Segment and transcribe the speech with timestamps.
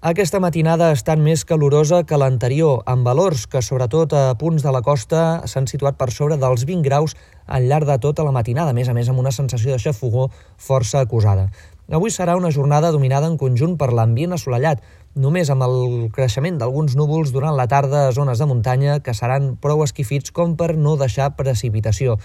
[0.00, 4.72] Aquesta matinada ha estat més calorosa que l'anterior, amb valors que, sobretot a punts de
[4.72, 7.12] la costa, s'han situat per sobre dels 20 graus
[7.44, 10.30] al llarg de tota la matinada, a més a més amb una sensació de xafogó
[10.56, 11.50] força acusada.
[11.92, 14.80] Avui serà una jornada dominada en conjunt per l'ambient assolellat,
[15.20, 19.56] només amb el creixement d'alguns núvols durant la tarda a zones de muntanya que seran
[19.60, 22.16] prou esquifits com per no deixar precipitació.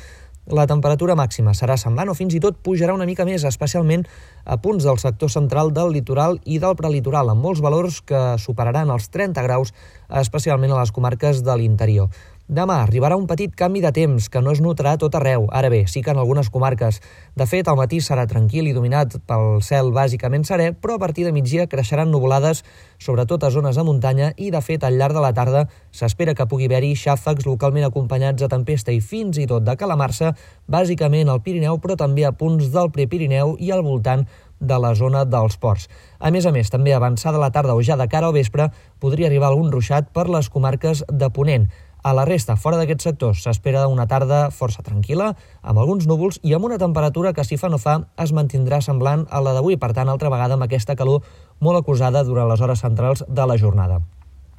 [0.45, 4.03] La temperatura màxima serà semblant o fins i tot pujarà una mica més, especialment
[4.45, 8.93] a punts del sector central del litoral i del prelitoral, amb molts valors que superaran
[8.93, 9.73] els 30 graus,
[10.21, 12.13] especialment a les comarques de l'interior.
[12.45, 15.79] Demà arribarà un petit canvi de temps que no es notarà tot arreu, ara bé,
[15.89, 16.99] sí que en algunes comarques.
[17.33, 21.25] De fet, el matí serà tranquil i dominat pel cel bàsicament serè, però a partir
[21.25, 22.61] de migdia creixeran nuvolades,
[23.01, 26.45] sobretot a zones de muntanya, i de fet al llarg de la tarda s'espera que
[26.45, 30.35] pugui haver-hi xàfecs localment acompanyats de tempesta i fins i tot de calamarsa,
[30.69, 34.27] bàsicament al Pirineu, però també a punts del Prepirineu i al voltant
[34.61, 35.89] de la zona dels ports.
[36.19, 38.69] A més a més, també avançada la tarda o ja de cara al vespre,
[39.01, 41.67] podria arribar algun ruixat per les comarques de Ponent.
[42.05, 45.31] A la resta, fora d'aquests sectors, s'espera una tarda força tranquil·la,
[45.65, 49.23] amb alguns núvols i amb una temperatura que, si fa no fa, es mantindrà semblant
[49.33, 51.25] a la d'avui, per tant, altra vegada amb aquesta calor
[51.65, 54.03] molt acusada durant les hores centrals de la jornada.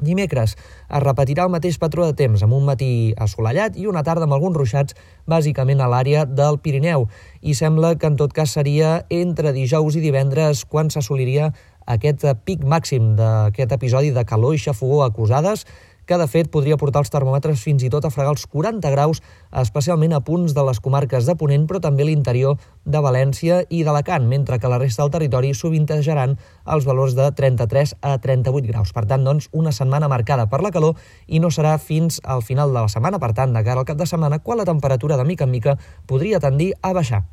[0.02, 4.26] Dimecres es repetirà el mateix patró de temps, amb un matí assolellat i una tarda
[4.26, 4.98] amb alguns ruixats,
[5.30, 7.06] bàsicament a l'àrea del Pirineu.
[7.46, 11.52] I sembla que en tot cas seria entre dijous i divendres quan s'assoliria
[11.86, 15.62] aquest pic màxim d'aquest episodi de calor i xafogó acusades
[16.06, 19.20] que de fet podria portar els termòmetres fins i tot a fregar els 40 graus,
[19.50, 24.26] especialment a punts de les comarques de Ponent, però també l'interior de València i d'Alacant,
[24.30, 28.94] mentre que la resta del territori sovintejaran els valors de 33 a 38 graus.
[28.96, 30.96] Per tant, doncs, una setmana marcada per la calor
[31.26, 33.98] i no serà fins al final de la setmana, per tant, de cara al cap
[33.98, 37.26] de setmana, quan la temperatura de mica en mica podria tendir a baixar.